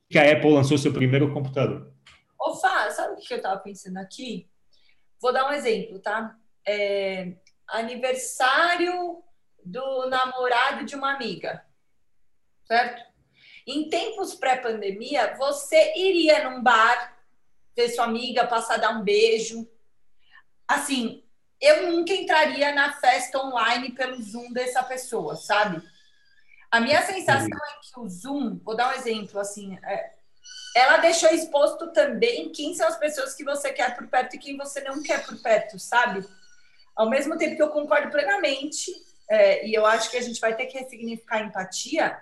[0.09, 1.91] Que a Apple lançou seu primeiro computador.
[2.39, 4.47] Ô, Fá, sabe o que eu estava pensando aqui?
[5.19, 6.35] Vou dar um exemplo, tá?
[6.67, 7.33] É,
[7.67, 9.23] aniversário
[9.65, 11.65] do namorado de uma amiga,
[12.65, 13.12] certo?
[13.65, 17.17] Em tempos pré-pandemia, você iria num bar,
[17.75, 19.67] ver sua amiga, passar dar um beijo.
[20.67, 21.23] Assim,
[21.61, 25.81] eu nunca entraria na festa online pelo Zoom dessa pessoa, sabe?
[26.69, 30.13] A minha sensação é que o Zoom, vou dar um exemplo, assim, é,
[30.75, 34.57] ela deixou exposto também quem são as pessoas que você quer por perto e quem
[34.57, 36.27] você não quer por perto, sabe?
[36.95, 38.91] Ao mesmo tempo que eu concordo plenamente,
[39.29, 42.19] é, e eu acho que a gente vai ter que ressignificar a empatia,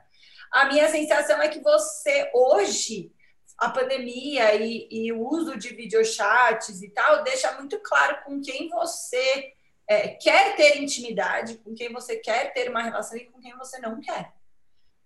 [0.51, 3.11] a minha sensação é que você, hoje,
[3.57, 8.69] a pandemia e, e o uso de videochats e tal, deixa muito claro com quem
[8.69, 9.53] você
[9.87, 13.79] é, quer ter intimidade, com quem você quer ter uma relação e com quem você
[13.79, 14.33] não quer.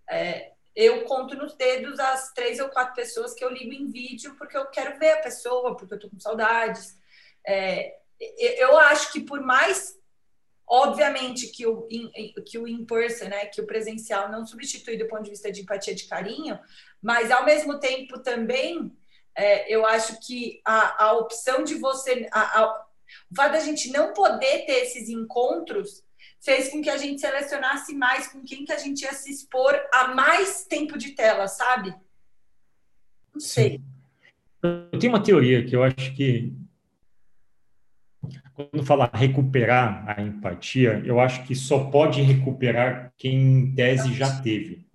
[0.10, 4.36] É, eu conto nos dedos as três ou quatro pessoas que eu ligo em vídeo
[4.38, 6.98] porque eu quero ver a pessoa, porque eu tô com saudades.
[7.46, 9.98] É, eu acho que por mais
[10.68, 11.88] obviamente que o
[12.46, 15.94] que o in-person, né, que o presencial não substitui do ponto de vista de empatia
[15.94, 16.60] de carinho,
[17.02, 18.92] mas ao mesmo tempo também
[19.38, 22.86] é, eu acho que a, a opção de você a, a,
[23.32, 26.04] o fato da gente não poder ter esses encontros
[26.40, 29.74] fez com que a gente selecionasse mais com quem que a gente ia se expor
[29.94, 31.94] a mais tempo de tela, sabe?
[33.34, 33.78] Não sei.
[33.78, 33.84] Sim.
[34.92, 36.54] Eu tenho uma teoria que eu acho que
[38.56, 44.42] quando fala recuperar a empatia, eu acho que só pode recuperar quem em tese já
[44.42, 44.88] teve.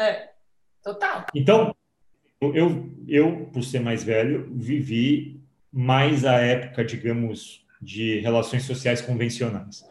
[0.00, 0.30] É,
[0.82, 1.26] total.
[1.34, 1.76] Então,
[2.40, 9.84] eu, eu, por ser mais velho, vivi mais a época, digamos, de relações sociais convencionais.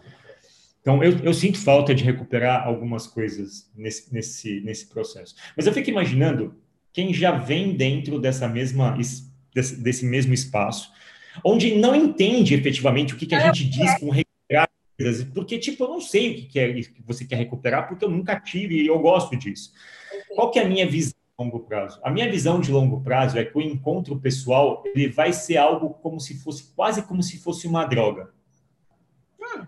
[0.81, 5.35] Então, eu, eu sinto falta de recuperar algumas coisas nesse, nesse, nesse processo.
[5.55, 6.55] Mas eu fico imaginando
[6.91, 8.97] quem já vem dentro dessa mesma,
[9.53, 10.91] desse, desse mesmo espaço,
[11.43, 15.83] onde não entende efetivamente o que, que a gente diz com recuperar coisas, porque, tipo,
[15.83, 18.81] eu não sei o que, que, é, que você quer recuperar, porque eu nunca tive
[18.81, 19.71] e eu gosto disso.
[20.33, 21.99] Qual que é a minha visão de longo prazo?
[22.03, 25.89] A minha visão de longo prazo é que o encontro pessoal ele vai ser algo
[25.89, 28.29] como se fosse, quase como se fosse uma droga.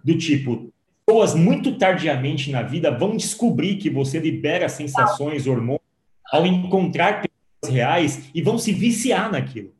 [0.03, 0.71] Do tipo,
[1.05, 5.81] pessoas muito tardiamente na vida vão descobrir que você libera sensações, hormônios,
[6.31, 9.73] ao encontrar pessoas reais e vão se viciar naquilo.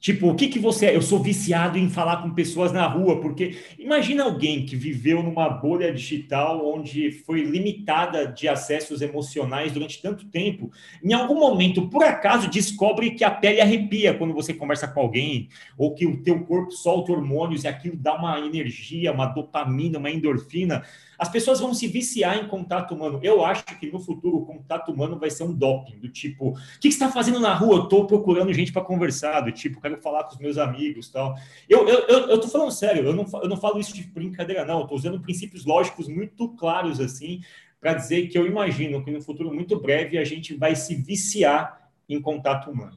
[0.00, 0.96] Tipo, o que que você é?
[0.96, 5.48] Eu sou viciado em falar com pessoas na rua, porque imagina alguém que viveu numa
[5.48, 10.70] bolha digital onde foi limitada de acessos emocionais durante tanto tempo,
[11.02, 15.48] em algum momento, por acaso, descobre que a pele arrepia quando você conversa com alguém,
[15.76, 20.10] ou que o teu corpo solta hormônios e aquilo dá uma energia, uma dopamina, uma
[20.10, 20.84] endorfina
[21.18, 23.18] as pessoas vão se viciar em contato humano.
[23.22, 26.54] Eu acho que no futuro o contato humano vai ser um doping, do tipo, o
[26.80, 27.78] que, que você está fazendo na rua?
[27.78, 31.34] Eu estou procurando gente para conversar, do tipo, quero falar com os meus amigos tal.
[31.68, 34.80] Eu, eu, eu, eu falando sério, eu não, eu não falo isso de brincadeira, não.
[34.80, 37.40] Eu tô usando princípios lógicos muito claros, assim,
[37.80, 41.90] para dizer que eu imagino que no futuro muito breve a gente vai se viciar
[42.08, 42.96] em contato humano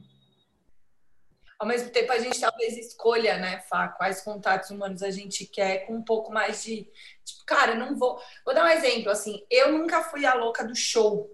[1.62, 5.86] ao mesmo tempo a gente talvez escolha, né, Fá, quais contatos humanos a gente quer
[5.86, 6.90] com um pouco mais de,
[7.34, 8.20] tipo, cara, não vou.
[8.46, 11.30] Vou dar um exemplo, assim, eu nunca fui a louca do show,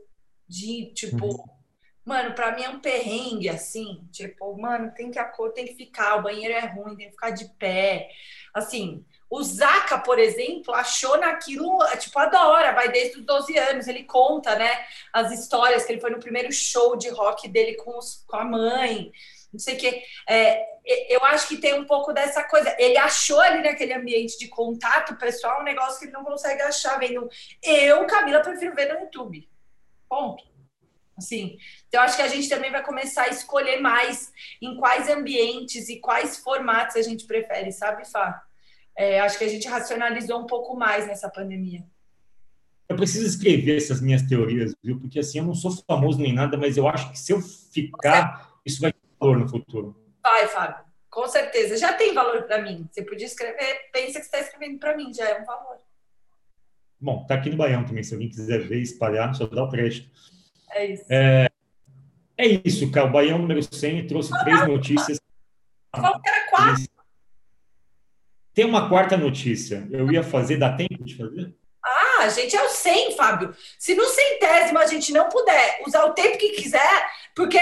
[0.47, 1.43] de tipo, uhum.
[2.05, 5.75] mano, para mim é um perrengue, assim, tipo, mano, tem que a cor tem que
[5.75, 8.09] ficar, o banheiro é ruim, tem que ficar de pé,
[8.53, 9.05] assim.
[9.29, 14.55] O Zaca, por exemplo, achou naquilo, tipo, adora, vai desde os 12 anos, ele conta,
[14.55, 18.37] né, as histórias que ele foi no primeiro show de rock dele com, os, com
[18.37, 19.11] a mãe,
[19.51, 20.03] não sei o quê.
[20.27, 20.65] É,
[21.09, 22.75] eu acho que tem um pouco dessa coisa.
[22.79, 26.99] Ele achou ali naquele ambiente de contato pessoal um negócio que ele não consegue achar
[26.99, 27.29] vendo.
[27.63, 29.47] Eu, Camila, prefiro ver no YouTube.
[30.09, 30.43] Ponto.
[31.17, 31.57] Assim,
[31.87, 34.31] então acho que a gente também vai começar a escolher mais
[34.61, 38.43] em quais ambientes e quais formatos a gente prefere, sabe, Fá?
[38.95, 41.83] É, acho que a gente racionalizou um pouco mais nessa pandemia.
[42.87, 44.99] Eu preciso escrever essas minhas teorias, viu?
[44.99, 48.59] Porque assim, eu não sou famoso nem nada, mas eu acho que se eu ficar,
[48.65, 49.95] isso vai valor no futuro.
[50.23, 50.85] Vai, Fábio.
[51.09, 51.77] Com certeza.
[51.77, 52.87] Já tem valor para mim.
[52.91, 55.77] Você podia escrever, pensa que está escrevendo para mim, já é um valor.
[56.99, 60.09] Bom, tá aqui no Baião também, se alguém quiser ver, espalhar, só dá o crédito.
[60.71, 61.05] É isso.
[61.09, 61.47] É,
[62.37, 63.07] é isso, cara.
[63.07, 65.19] O Baião número 100 trouxe três notícias.
[65.91, 66.83] Qual que era quatro?
[68.53, 69.87] Tem uma quarta notícia.
[69.91, 71.55] Eu ia fazer, dá tempo de fazer?
[72.17, 73.55] Ah, a gente é o 100, Fábio.
[73.77, 77.59] Se no centésimo a gente não puder usar o tempo que quiser, porque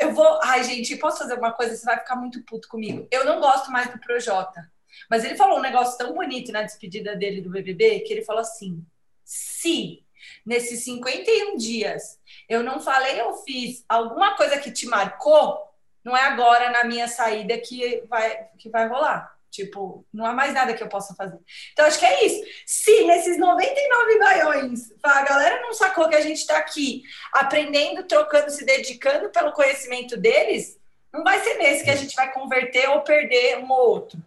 [0.00, 0.40] eu vou.
[0.42, 1.76] Ai, gente, posso fazer uma coisa?
[1.76, 3.06] Você vai ficar muito puto comigo.
[3.10, 4.70] Eu não gosto mais do Projota.
[5.08, 8.40] Mas ele falou um negócio tão bonito na despedida dele do BBB que ele falou
[8.40, 8.84] assim:
[9.24, 10.02] se
[10.44, 15.58] nesses 51 dias eu não falei ou fiz alguma coisa que te marcou,
[16.02, 19.29] não é agora na minha saída que vai, que vai rolar.
[19.50, 21.38] Tipo, não há mais nada que eu possa fazer.
[21.72, 22.40] Então, acho que é isso.
[22.64, 28.50] Se nesses 99 baiões a galera não sacou que a gente está aqui aprendendo, trocando,
[28.50, 30.78] se dedicando pelo conhecimento deles,
[31.12, 34.22] não vai ser nesse que a gente vai converter ou perder um ou outro.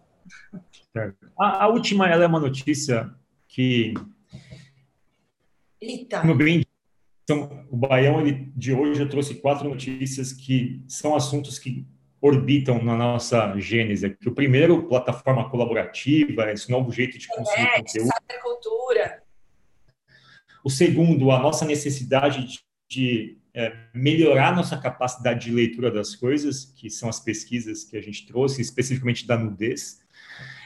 [1.38, 3.10] A, a, última ela é uma notícia
[3.48, 3.94] que.
[5.80, 6.22] Eita.
[6.22, 6.64] No bem,
[7.24, 11.86] então, o Baião ele, de hoje eu trouxe quatro notícias que são assuntos que
[12.24, 14.16] orbitam na nossa gênese.
[14.16, 18.10] Que o primeiro, plataforma colaborativa, esse novo jeito de consumir é, conteúdo.
[18.42, 19.22] cultura.
[20.64, 26.64] O segundo, a nossa necessidade de, de é, melhorar nossa capacidade de leitura das coisas,
[26.64, 30.00] que são as pesquisas que a gente trouxe, especificamente da nudez.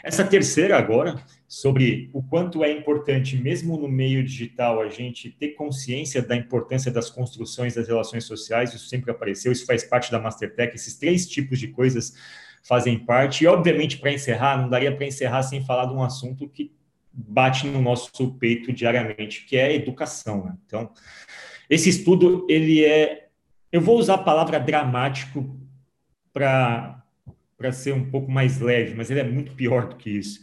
[0.05, 5.48] Essa terceira agora, sobre o quanto é importante, mesmo no meio digital, a gente ter
[5.48, 10.20] consciência da importância das construções das relações sociais, isso sempre apareceu, isso faz parte da
[10.20, 12.14] Mastertech, esses três tipos de coisas
[12.62, 13.44] fazem parte.
[13.44, 16.70] E, obviamente, para encerrar, não daria para encerrar sem falar de um assunto que
[17.11, 20.44] bate no nosso peito diariamente, que é a educação.
[20.44, 20.54] Né?
[20.66, 20.92] Então,
[21.70, 23.28] esse estudo, ele é...
[23.72, 25.58] Eu vou usar a palavra dramático
[26.32, 26.94] para
[27.56, 30.40] para ser um pouco mais leve, mas ele é muito pior do que isso.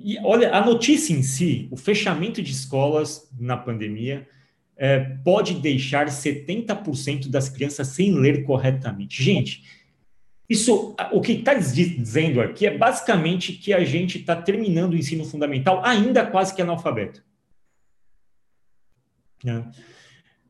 [0.00, 4.26] E olha, a notícia em si, o fechamento de escolas na pandemia,
[4.76, 9.22] é, pode deixar 70% das crianças sem ler corretamente.
[9.22, 9.64] Gente,
[10.48, 15.24] isso, o que está dizendo aqui é basicamente que a gente está terminando o ensino
[15.24, 17.22] fundamental ainda quase que analfabeto.
[19.44, 19.64] É.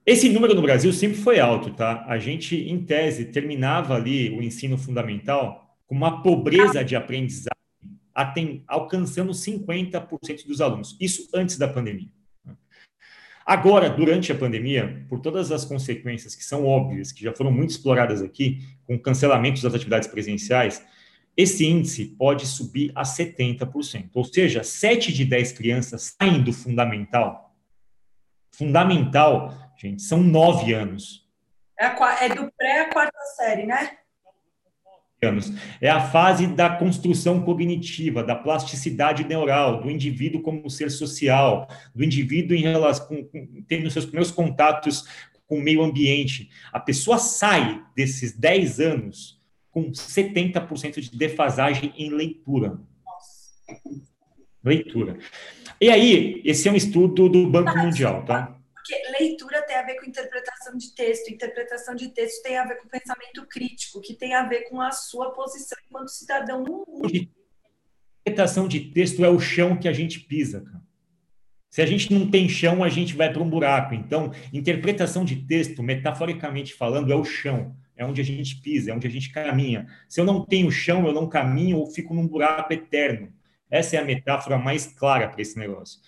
[0.06, 2.04] Esse número no Brasil sempre foi alto, tá?
[2.06, 7.58] A gente, em tese, terminava ali o ensino fundamental com uma pobreza de aprendizagem
[8.66, 10.96] alcançando 50% dos alunos.
[11.00, 12.08] Isso antes da pandemia.
[13.44, 17.70] Agora, durante a pandemia, por todas as consequências que são óbvias, que já foram muito
[17.70, 20.84] exploradas aqui, com cancelamentos das atividades presenciais,
[21.34, 24.10] esse índice pode subir a 70%.
[24.12, 27.54] Ou seja, 7 de 10 crianças saem do fundamental.
[28.52, 30.02] Fundamental gente.
[30.02, 31.26] São nove anos.
[31.78, 33.98] É, é do pré à quarta série, né?
[35.22, 35.52] Anos.
[35.80, 42.04] É a fase da construção cognitiva, da plasticidade neural, do indivíduo como ser social, do
[42.04, 45.04] indivíduo em relação com, com, tendo seus primeiros contatos
[45.46, 46.50] com o meio ambiente.
[46.72, 52.80] A pessoa sai desses 10 anos com 70% de defasagem em leitura.
[53.04, 53.98] Nossa.
[54.62, 55.18] Leitura.
[55.80, 58.57] E aí, esse é um estudo do Banco Mundial, tá?
[58.88, 62.76] Porque leitura tem a ver com interpretação de texto, interpretação de texto tem a ver
[62.76, 67.28] com pensamento crítico, que tem a ver com a sua posição enquanto cidadão no mundo.
[68.22, 70.82] Interpretação de texto é o chão que a gente pisa, cara.
[71.68, 73.92] Se a gente não tem chão, a gente vai para um buraco.
[73.94, 78.94] Então, interpretação de texto, metaforicamente falando, é o chão, é onde a gente pisa, é
[78.94, 79.86] onde a gente caminha.
[80.08, 83.30] Se eu não tenho chão, eu não caminho ou fico num buraco eterno.
[83.70, 86.00] Essa é a metáfora mais clara para esse negócio.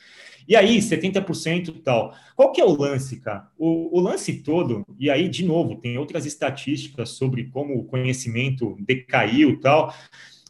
[0.51, 2.13] E aí, 70% e tal.
[2.35, 3.47] Qual que é o lance, cara?
[3.57, 8.77] O, o, lance todo, e aí, de novo, tem outras estatísticas sobre como o conhecimento
[8.81, 9.95] decaiu e tal.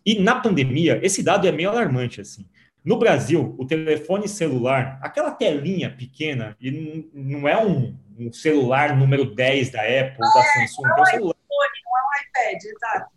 [0.06, 2.46] E na pandemia, esse dado é meio alarmante, assim.
[2.82, 9.34] No Brasil, o telefone celular, aquela telinha pequena, e não é um, um celular número
[9.34, 11.36] 10 da Apple, não da é, Samsung, não é um celular.
[11.50, 13.10] Não é um iPad, exato.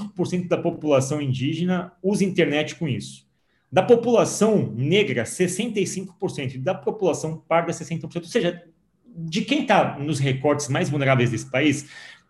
[0.00, 3.27] 5% da população indígena usa internet com isso.
[3.70, 6.54] Da população negra, 65%.
[6.54, 8.16] E da população parda, 60%.
[8.16, 8.64] Ou seja,
[9.06, 11.88] de quem está nos recortes mais vulneráveis desse país,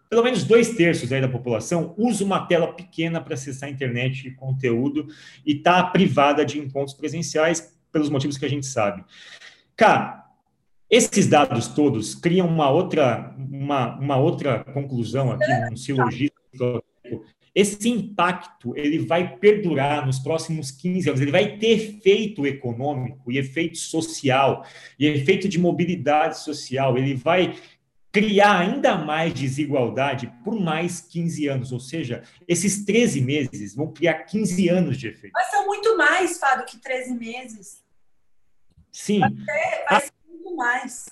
[0.08, 4.34] pelo menos dois terços da população usa uma tela pequena para acessar a internet e
[4.34, 5.06] conteúdo
[5.44, 9.04] e está privada de encontros presenciais pelos motivos que a gente sabe.
[9.76, 10.24] Cara,
[10.90, 16.38] esses dados todos criam uma outra, uma, uma outra conclusão aqui, um silogismo
[17.58, 23.36] esse impacto ele vai perdurar nos próximos 15 anos, ele vai ter efeito econômico e
[23.36, 24.64] efeito social
[24.96, 27.56] e efeito de mobilidade social, ele vai
[28.12, 34.22] criar ainda mais desigualdade por mais 15 anos, ou seja, esses 13 meses vão criar
[34.22, 35.32] 15 anos de efeito.
[35.34, 37.82] Mas são muito mais, Fábio, que 13 meses.
[38.92, 39.20] Sim.
[39.20, 41.06] Ser, vai ser muito mais.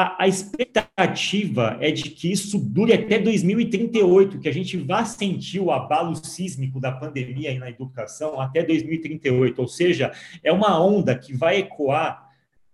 [0.00, 5.60] A, a, expectativa é de que isso dure até 2038, que a gente vá sentir
[5.60, 10.10] o abalo sísmico da pandemia na educação até 2038, ou seja,
[10.42, 12.26] é uma onda que vai ecoar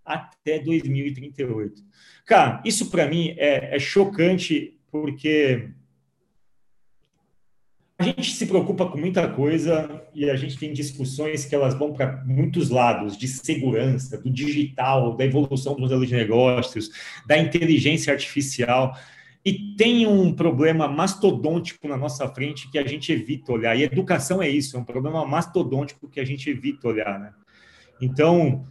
[0.05, 1.83] até 2038.
[2.25, 5.71] Cara, isso para mim é, é chocante, porque
[7.99, 11.93] a gente se preocupa com muita coisa e a gente tem discussões que elas vão
[11.93, 16.91] para muitos lados, de segurança, do digital, da evolução do modelo de negócios,
[17.25, 18.95] da inteligência artificial.
[19.43, 23.75] E tem um problema mastodôntico na nossa frente que a gente evita olhar.
[23.75, 27.31] E educação é isso, é um problema mastodôntico que a gente evita olhar, né?
[27.99, 28.63] Então,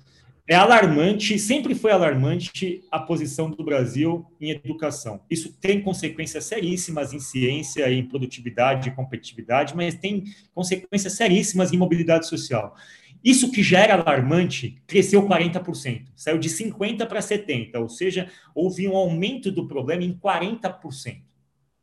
[0.48, 5.20] é alarmante, sempre foi alarmante a posição do Brasil em educação.
[5.28, 10.24] Isso tem consequências seríssimas em ciência, em produtividade, e competitividade, mas tem
[10.54, 12.76] consequências seríssimas em mobilidade social.
[13.24, 18.86] Isso que já era alarmante cresceu 40%, saiu de 50% para 70%, ou seja, houve
[18.86, 21.22] um aumento do problema em 40%.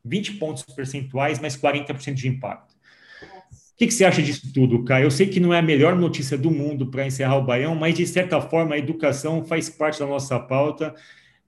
[0.05, 2.72] 20 pontos percentuais, mais 40% de impacto.
[3.83, 5.07] Que, que, você acha disso tudo, Caio?
[5.07, 7.93] Eu sei que não é a melhor notícia do mundo para encerrar o Baião, mas
[7.95, 10.95] de certa forma a educação faz parte da nossa pauta.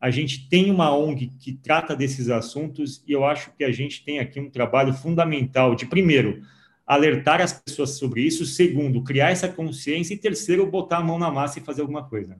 [0.01, 4.03] A gente tem uma ONG que trata desses assuntos e eu acho que a gente
[4.03, 6.41] tem aqui um trabalho fundamental de, primeiro,
[6.85, 11.31] alertar as pessoas sobre isso, segundo, criar essa consciência e, terceiro, botar a mão na
[11.31, 12.37] massa e fazer alguma coisa.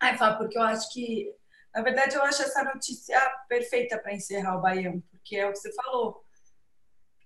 [0.00, 1.30] Ai, Fá, porque eu acho que,
[1.74, 5.58] na verdade, eu acho essa notícia perfeita para encerrar o Baião, porque é o que
[5.58, 6.24] você falou.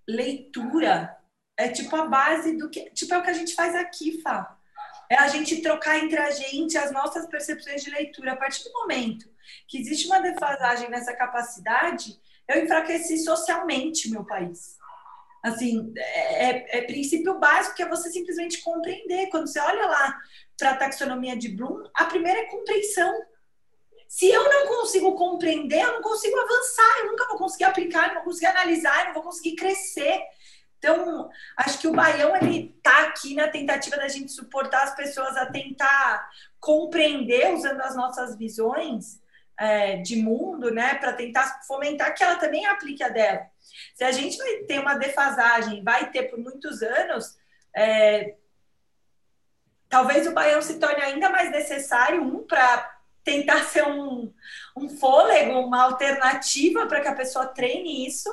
[0.08, 1.16] Leitura
[1.56, 2.90] é tipo a base do que.
[2.90, 4.56] Tipo, é o que a gente faz aqui, Fá.
[5.10, 8.32] É a gente trocar entre a gente as nossas percepções de leitura.
[8.32, 9.28] A partir do momento
[9.68, 14.76] que existe uma defasagem nessa capacidade, eu enfraqueci socialmente meu país.
[15.42, 19.28] Assim, é, é, é princípio básico que é você simplesmente compreender.
[19.28, 20.18] Quando você olha lá
[20.58, 23.12] para a taxonomia de Bloom, a primeira é compreensão.
[24.08, 28.14] Se eu não consigo compreender, eu não consigo avançar, eu nunca vou conseguir aplicar, não
[28.16, 30.22] vou conseguir analisar, eu não vou conseguir crescer.
[30.84, 35.34] Então, acho que o Baião ele está aqui na tentativa da gente suportar as pessoas
[35.34, 36.28] a tentar
[36.60, 39.18] compreender usando as nossas visões
[39.58, 43.46] é, de mundo, né, para tentar fomentar que ela também aplique a dela.
[43.94, 47.38] Se a gente vai ter uma defasagem, vai ter por muitos anos,
[47.74, 48.34] é,
[49.88, 54.30] talvez o Baião se torne ainda mais necessário um para tentar ser um,
[54.76, 58.28] um fôlego, uma alternativa para que a pessoa treine isso,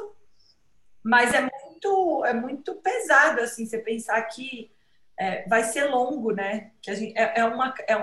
[1.02, 1.51] mas é
[1.82, 4.72] muito, é muito pesado, assim, você pensar que
[5.18, 6.72] é, vai ser longo, né?
[6.82, 7.94] Que a gente, é, é, uma, é,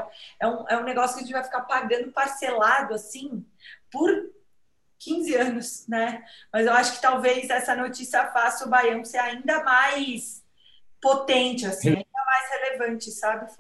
[0.41, 3.45] é, um, é um negócio que a gente vai ficar pagando parcelado, assim,
[3.91, 4.11] por
[4.99, 6.25] 15 anos, né?
[6.53, 10.45] Mas eu acho que talvez essa notícia faça o Baião ser ainda mais
[11.01, 13.51] potente, assim, ainda mais relevante, sabe,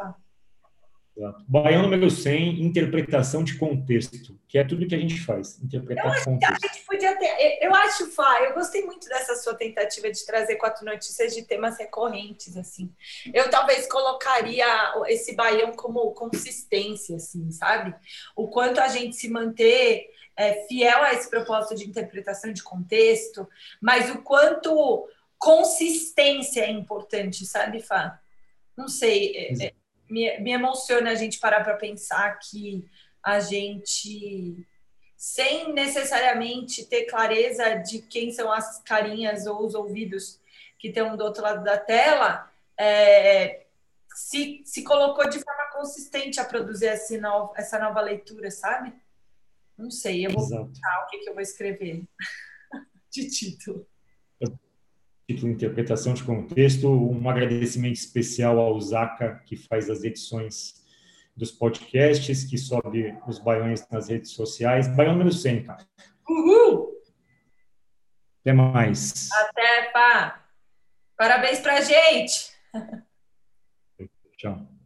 [1.18, 1.34] Fá?
[1.48, 6.10] Baião número 100, interpretação de contexto, que é tudo que a gente faz, interpretar eu
[6.12, 6.64] acho contexto.
[6.64, 10.56] a gente podia ter, eu acho, Fá, eu gostei muito dessa sua tentativa de trazer
[10.56, 12.92] quatro notícias de temas recorrentes, assim.
[13.34, 14.66] Eu talvez colocaria
[15.08, 17.94] esse Baião como consistência, assim, sabe?
[18.36, 23.48] O quanto a gente se manter é, fiel a esse propósito de interpretação de contexto,
[23.80, 28.20] mas o quanto consistência é importante, sabe, Fá?
[28.76, 29.72] Não sei, é, é
[30.08, 32.84] me, me emociona a gente parar para pensar que
[33.22, 34.66] a gente,
[35.16, 40.40] sem necessariamente ter clareza de quem são as carinhas ou os ouvidos
[40.78, 43.66] que estão do outro lado da tela, é,
[44.14, 48.92] se, se colocou de forma consistente a produzir essa nova, essa nova leitura, sabe?
[49.76, 50.64] Não sei, eu vou Exato.
[50.64, 52.04] o que, que eu vou escrever
[53.10, 53.86] de título
[55.28, 56.88] título Interpretação de Contexto.
[56.88, 60.82] Um agradecimento especial ao Zaca, que faz as edições
[61.36, 64.88] dos podcasts, que sobe os baiões nas redes sociais.
[64.88, 65.86] Baião número 100, cara.
[66.28, 66.94] Uhul!
[68.40, 69.28] Até mais.
[69.32, 70.46] Até, pá.
[71.16, 72.50] Parabéns pra gente.
[74.38, 74.77] Tchau.